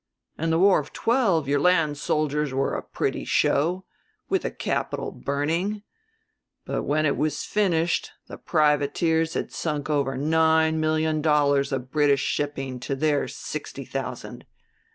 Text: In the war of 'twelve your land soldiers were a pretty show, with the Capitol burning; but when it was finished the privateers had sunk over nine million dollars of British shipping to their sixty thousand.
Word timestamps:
In 0.35 0.49
the 0.49 0.57
war 0.57 0.79
of 0.79 0.93
'twelve 0.93 1.47
your 1.47 1.59
land 1.59 1.95
soldiers 1.95 2.51
were 2.55 2.73
a 2.73 2.81
pretty 2.81 3.23
show, 3.23 3.85
with 4.29 4.41
the 4.41 4.49
Capitol 4.49 5.11
burning; 5.11 5.83
but 6.65 6.81
when 6.81 7.05
it 7.05 7.15
was 7.15 7.43
finished 7.43 8.09
the 8.25 8.39
privateers 8.39 9.35
had 9.35 9.51
sunk 9.51 9.91
over 9.91 10.17
nine 10.17 10.79
million 10.79 11.21
dollars 11.21 11.71
of 11.71 11.91
British 11.91 12.21
shipping 12.21 12.79
to 12.79 12.95
their 12.95 13.27
sixty 13.27 13.85
thousand. 13.85 14.47